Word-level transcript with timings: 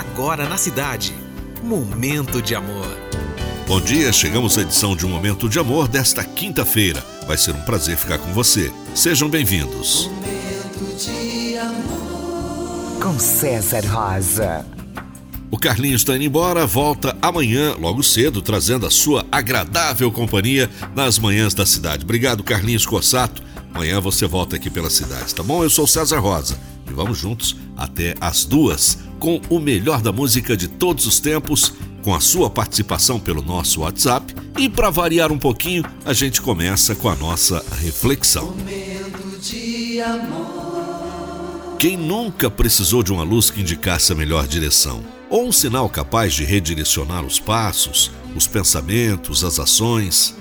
agora 0.00 0.48
na 0.48 0.56
cidade. 0.56 1.14
Momento 1.62 2.40
de 2.40 2.54
amor. 2.54 2.96
Bom 3.66 3.80
dia, 3.80 4.10
chegamos 4.12 4.56
à 4.56 4.62
edição 4.62 4.96
de 4.96 5.04
um 5.04 5.10
Momento 5.10 5.48
de 5.48 5.58
Amor 5.58 5.86
desta 5.86 6.24
quinta-feira. 6.24 7.04
Vai 7.26 7.36
ser 7.36 7.54
um 7.54 7.60
prazer 7.60 7.98
ficar 7.98 8.18
com 8.18 8.32
você. 8.32 8.72
Sejam 8.94 9.28
bem-vindos. 9.28 10.06
Momento 10.06 10.96
de 10.96 11.58
amor. 11.58 13.02
Com 13.02 13.18
César 13.18 13.84
Rosa. 13.86 14.64
O 15.50 15.58
Carlinhos 15.58 16.00
está 16.00 16.16
indo 16.16 16.24
embora, 16.24 16.66
volta 16.66 17.14
amanhã, 17.20 17.74
logo 17.78 18.02
cedo, 18.02 18.40
trazendo 18.40 18.86
a 18.86 18.90
sua 18.90 19.26
agradável 19.30 20.10
companhia 20.10 20.70
nas 20.96 21.18
manhãs 21.18 21.52
da 21.52 21.66
cidade. 21.66 22.04
Obrigado, 22.04 22.42
Carlinhos 22.42 22.86
Corsato. 22.86 23.42
Amanhã 23.74 24.00
você 24.00 24.26
volta 24.26 24.56
aqui 24.56 24.70
pela 24.70 24.88
cidade, 24.88 25.34
tá 25.34 25.42
bom? 25.42 25.62
Eu 25.62 25.70
sou 25.70 25.86
César 25.86 26.20
Rosa 26.20 26.58
e 26.88 26.92
vamos 26.92 27.18
juntos 27.18 27.56
até 27.76 28.14
as 28.20 28.44
duas 28.44 29.09
com 29.20 29.40
o 29.50 29.60
melhor 29.60 30.00
da 30.00 30.10
música 30.10 30.56
de 30.56 30.66
todos 30.66 31.06
os 31.06 31.20
tempos, 31.20 31.74
com 32.02 32.14
a 32.14 32.20
sua 32.20 32.48
participação 32.48 33.20
pelo 33.20 33.42
nosso 33.42 33.82
WhatsApp 33.82 34.34
e 34.58 34.66
para 34.68 34.88
variar 34.88 35.30
um 35.30 35.38
pouquinho, 35.38 35.84
a 36.06 36.14
gente 36.14 36.40
começa 36.40 36.94
com 36.94 37.08
a 37.08 37.14
nossa 37.14 37.62
reflexão. 37.82 38.46
Momento 38.46 39.38
de 39.38 40.00
amor. 40.00 41.76
Quem 41.78 41.96
nunca 41.96 42.50
precisou 42.50 43.02
de 43.02 43.12
uma 43.12 43.22
luz 43.22 43.50
que 43.50 43.60
indicasse 43.60 44.10
a 44.10 44.16
melhor 44.16 44.46
direção? 44.46 45.04
Ou 45.28 45.46
um 45.46 45.52
sinal 45.52 45.88
capaz 45.88 46.32
de 46.32 46.44
redirecionar 46.44 47.24
os 47.24 47.38
passos, 47.38 48.10
os 48.34 48.46
pensamentos, 48.46 49.44
as 49.44 49.60
ações? 49.60 50.34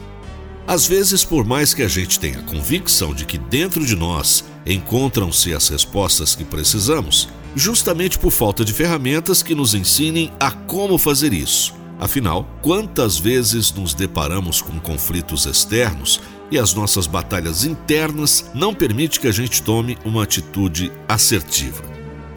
Às 0.65 0.87
vezes, 0.87 1.25
por 1.25 1.45
mais 1.45 1.73
que 1.73 1.81
a 1.83 1.87
gente 1.87 2.19
tenha 2.19 2.39
a 2.39 2.43
convicção 2.43 3.13
de 3.13 3.25
que 3.25 3.37
dentro 3.37 3.85
de 3.85 3.95
nós 3.95 4.45
encontram-se 4.65 5.53
as 5.53 5.67
respostas 5.67 6.35
que 6.35 6.45
precisamos, 6.45 7.27
justamente 7.55 8.17
por 8.17 8.31
falta 8.31 8.63
de 8.63 8.73
ferramentas 8.73 9.41
que 9.43 9.55
nos 9.55 9.73
ensinem 9.73 10.31
a 10.39 10.51
como 10.51 10.97
fazer 10.97 11.33
isso. 11.33 11.73
Afinal, 11.99 12.47
quantas 12.61 13.17
vezes 13.17 13.73
nos 13.73 13.93
deparamos 13.93 14.61
com 14.61 14.79
conflitos 14.79 15.45
externos 15.45 16.21
e 16.49 16.57
as 16.57 16.73
nossas 16.73 17.07
batalhas 17.07 17.65
internas 17.65 18.49
não 18.53 18.73
permitem 18.73 19.19
que 19.19 19.27
a 19.27 19.31
gente 19.33 19.61
tome 19.61 19.97
uma 20.05 20.23
atitude 20.23 20.91
assertiva? 21.07 21.83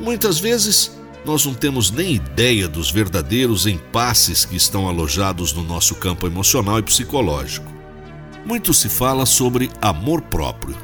Muitas 0.01 0.41
vezes, 0.41 0.99
nós 1.25 1.47
não 1.47 1.55
temos 1.55 1.93
nem 1.93 2.15
ideia 2.15 2.67
dos 2.67 2.91
verdadeiros 2.91 3.67
impasses 3.67 4.45
que 4.45 4.57
estão 4.57 4.89
alojados 4.89 5.53
no 5.53 5.63
nosso 5.63 5.95
campo 5.95 6.27
emocional 6.27 6.81
e 6.81 6.83
psicológico. 6.83 7.71
Muito 8.45 8.75
se 8.75 8.89
fala 8.89 9.25
sobre 9.25 9.71
amor 9.81 10.23
próprio, 10.23 10.77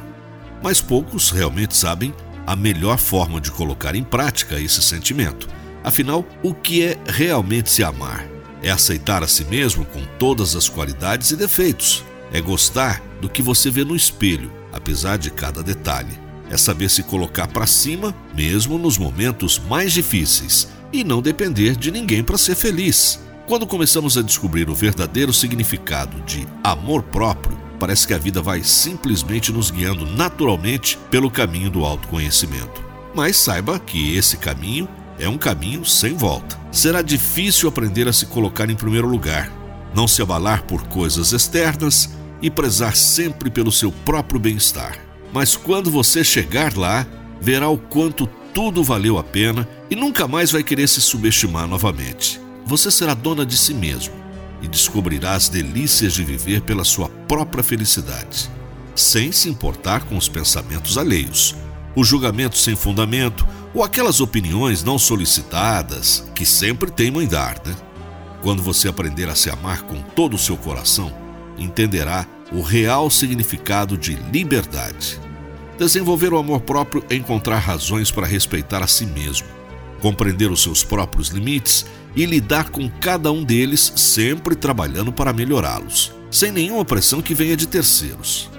mas 0.63 0.79
poucos 0.79 1.29
realmente 1.29 1.75
sabem 1.75 2.13
a 2.49 2.55
melhor 2.55 2.97
forma 2.97 3.39
de 3.39 3.51
colocar 3.51 3.93
em 3.93 4.03
prática 4.03 4.59
esse 4.59 4.81
sentimento. 4.81 5.47
Afinal, 5.83 6.25
o 6.41 6.51
que 6.51 6.81
é 6.81 6.97
realmente 7.05 7.69
se 7.69 7.83
amar? 7.83 8.25
É 8.63 8.71
aceitar 8.71 9.23
a 9.23 9.27
si 9.27 9.45
mesmo 9.45 9.85
com 9.85 10.03
todas 10.17 10.55
as 10.55 10.67
qualidades 10.67 11.29
e 11.29 11.35
defeitos. 11.35 12.03
É 12.33 12.41
gostar 12.41 13.03
do 13.21 13.29
que 13.29 13.43
você 13.43 13.69
vê 13.69 13.83
no 13.83 13.95
espelho, 13.95 14.51
apesar 14.73 15.19
de 15.19 15.29
cada 15.29 15.61
detalhe. 15.61 16.19
É 16.49 16.57
saber 16.57 16.89
se 16.89 17.03
colocar 17.03 17.45
para 17.45 17.67
cima, 17.67 18.15
mesmo 18.35 18.79
nos 18.79 18.97
momentos 18.97 19.59
mais 19.69 19.93
difíceis, 19.93 20.69
e 20.91 21.03
não 21.03 21.21
depender 21.21 21.75
de 21.75 21.91
ninguém 21.91 22.23
para 22.23 22.35
ser 22.35 22.55
feliz. 22.55 23.19
Quando 23.45 23.67
começamos 23.67 24.17
a 24.17 24.23
descobrir 24.23 24.71
o 24.71 24.75
verdadeiro 24.75 25.31
significado 25.31 26.19
de 26.23 26.47
amor 26.63 27.03
próprio, 27.03 27.58
parece 27.79 28.05
que 28.05 28.13
a 28.13 28.17
vida 28.17 28.41
vai 28.41 28.63
simplesmente 28.63 29.51
nos 29.51 29.71
guiando 29.71 30.05
naturalmente 30.05 30.97
pelo 31.09 31.31
caminho 31.31 31.69
do 31.69 31.85
autoconhecimento. 31.85 32.83
Mas 33.15 33.37
saiba 33.37 33.79
que 33.79 34.15
esse 34.15 34.37
caminho 34.37 34.87
é 35.17 35.27
um 35.27 35.37
caminho 35.37 35.85
sem 35.85 36.13
volta. 36.13 36.59
Será 36.71 37.01
difícil 37.01 37.69
aprender 37.69 38.07
a 38.07 38.13
se 38.13 38.25
colocar 38.25 38.69
em 38.69 38.75
primeiro 38.75 39.07
lugar, 39.07 39.51
não 39.95 40.07
se 40.07 40.21
abalar 40.21 40.63
por 40.63 40.83
coisas 40.87 41.31
externas 41.31 42.09
e 42.41 42.51
prezar 42.51 42.95
sempre 42.95 43.49
pelo 43.49 43.71
seu 43.71 43.91
próprio 43.91 44.39
bem-estar. 44.39 44.99
Mas 45.33 45.55
quando 45.55 45.89
você 45.89 46.23
chegar 46.23 46.77
lá, 46.77 47.05
verá 47.41 47.69
o 47.69 47.77
quanto 47.77 48.27
tudo 48.53 48.83
valeu 48.83 49.17
a 49.17 49.23
pena 49.23 49.67
e 49.89 49.95
nunca 49.95 50.27
mais 50.27 50.51
vai 50.51 50.63
querer 50.63 50.87
se 50.87 51.01
subestimar 51.01 51.67
novamente 51.67 52.39
você 52.69 52.91
será 52.91 53.15
dona 53.15 53.43
de 53.43 53.57
si 53.57 53.73
mesmo 53.73 54.13
e 54.61 54.67
descobrirá 54.67 55.33
as 55.33 55.49
delícias 55.49 56.13
de 56.13 56.23
viver 56.23 56.61
pela 56.61 56.83
sua 56.83 57.09
própria 57.27 57.63
felicidade, 57.63 58.49
sem 58.95 59.31
se 59.31 59.49
importar 59.49 60.03
com 60.05 60.17
os 60.17 60.27
pensamentos 60.27 60.97
alheios, 60.97 61.55
os 61.95 62.07
julgamentos 62.07 62.63
sem 62.63 62.75
fundamento 62.75 63.47
ou 63.73 63.83
aquelas 63.83 64.19
opiniões 64.19 64.83
não 64.83 64.97
solicitadas 64.97 66.29
que 66.35 66.45
sempre 66.45 66.91
teimam 66.91 67.21
em 67.21 67.27
dar, 67.27 67.61
né? 67.65 67.75
Quando 68.41 68.63
você 68.63 68.87
aprender 68.87 69.27
a 69.29 69.35
se 69.35 69.49
amar 69.49 69.83
com 69.83 70.01
todo 70.01 70.35
o 70.35 70.39
seu 70.39 70.55
coração, 70.55 71.13
entenderá 71.57 72.25
o 72.51 72.61
real 72.61 73.09
significado 73.09 73.97
de 73.97 74.15
liberdade. 74.31 75.19
Desenvolver 75.77 76.33
o 76.33 76.37
amor 76.37 76.61
próprio 76.61 77.03
é 77.09 77.15
encontrar 77.15 77.59
razões 77.59 78.11
para 78.11 78.27
respeitar 78.27 78.81
a 78.81 78.87
si 78.87 79.05
mesmo, 79.05 79.47
compreender 80.01 80.49
os 80.51 80.63
seus 80.63 80.83
próprios 80.83 81.29
limites 81.29 81.85
e 82.15 82.25
lidar 82.25 82.69
com 82.69 82.89
cada 82.89 83.31
um 83.31 83.43
deles, 83.43 83.93
sempre 83.95 84.55
trabalhando 84.55 85.11
para 85.11 85.33
melhorá-los, 85.33 86.11
sem 86.31 86.51
nenhuma 86.51 86.85
pressão 86.85 87.21
que 87.21 87.33
venha 87.33 87.55
de 87.55 87.67
terceiros. 87.67 88.49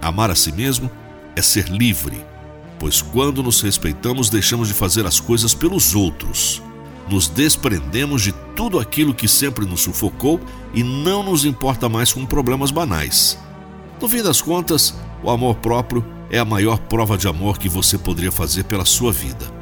Amar 0.00 0.30
a 0.30 0.34
si 0.34 0.52
mesmo 0.52 0.90
é 1.36 1.42
ser 1.42 1.68
livre, 1.68 2.24
pois 2.78 3.00
quando 3.00 3.42
nos 3.42 3.60
respeitamos, 3.60 4.30
deixamos 4.30 4.68
de 4.68 4.74
fazer 4.74 5.06
as 5.06 5.20
coisas 5.20 5.54
pelos 5.54 5.94
outros. 5.94 6.62
Nos 7.08 7.28
desprendemos 7.28 8.22
de 8.22 8.32
tudo 8.56 8.78
aquilo 8.78 9.14
que 9.14 9.26
sempre 9.26 9.66
nos 9.66 9.80
sufocou 9.80 10.40
e 10.72 10.82
não 10.82 11.22
nos 11.22 11.44
importa 11.44 11.88
mais 11.88 12.12
com 12.12 12.24
problemas 12.24 12.70
banais. 12.70 13.38
No 14.00 14.08
fim 14.08 14.22
das 14.22 14.40
contas, 14.40 14.94
o 15.22 15.30
amor 15.30 15.56
próprio 15.56 16.04
é 16.30 16.38
a 16.38 16.44
maior 16.44 16.78
prova 16.78 17.18
de 17.18 17.28
amor 17.28 17.58
que 17.58 17.68
você 17.68 17.98
poderia 17.98 18.32
fazer 18.32 18.64
pela 18.64 18.84
sua 18.84 19.12
vida 19.12 19.61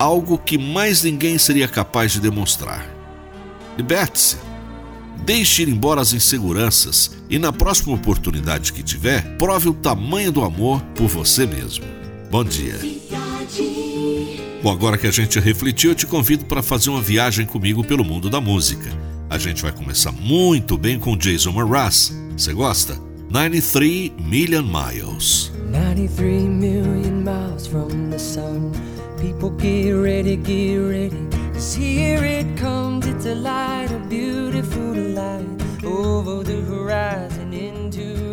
algo 0.00 0.38
que 0.38 0.56
mais 0.56 1.02
ninguém 1.02 1.36
seria 1.36 1.68
capaz 1.68 2.12
de 2.12 2.20
demonstrar. 2.20 2.88
Liberte-se. 3.76 4.38
Deixe 5.26 5.62
ir 5.62 5.68
embora 5.68 6.00
as 6.00 6.14
inseguranças 6.14 7.10
e, 7.28 7.38
na 7.38 7.52
próxima 7.52 7.94
oportunidade 7.94 8.72
que 8.72 8.82
tiver, 8.82 9.36
prove 9.36 9.68
o 9.68 9.74
tamanho 9.74 10.32
do 10.32 10.42
amor 10.42 10.80
por 10.94 11.06
você 11.06 11.46
mesmo. 11.46 11.84
Bom 12.30 12.42
dia. 12.42 12.78
Bom, 14.62 14.72
agora 14.72 14.96
que 14.96 15.06
a 15.06 15.10
gente 15.10 15.38
refletiu, 15.38 15.90
eu 15.90 15.94
te 15.94 16.06
convido 16.06 16.46
para 16.46 16.62
fazer 16.62 16.88
uma 16.88 17.02
viagem 17.02 17.44
comigo 17.44 17.84
pelo 17.84 18.02
mundo 18.02 18.30
da 18.30 18.40
música. 18.40 18.90
A 19.28 19.36
gente 19.36 19.60
vai 19.60 19.70
começar 19.70 20.12
muito 20.12 20.78
bem 20.78 20.98
com 20.98 21.14
Jason 21.14 21.52
Mraz. 21.52 22.10
Você 22.34 22.54
gosta? 22.54 22.98
93 23.28 24.12
Million 24.18 24.62
Miles. 24.62 25.52
93 25.70 26.48
million 26.48 27.22
miles 27.22 27.66
from 27.66 28.10
the 28.10 28.18
sun. 28.18 28.72
People 29.20 29.50
get 29.50 29.92
ready, 29.92 30.36
get 30.36 30.76
ready. 30.76 31.28
Cause 31.52 31.74
here 31.74 32.24
it 32.24 32.56
comes, 32.56 33.06
it's 33.06 33.26
a 33.26 33.34
light, 33.34 33.90
a 33.92 33.98
beautiful 34.08 34.94
light. 34.94 35.46
Over 35.84 36.42
the 36.42 36.62
horizon, 36.62 37.52
into 37.52 38.29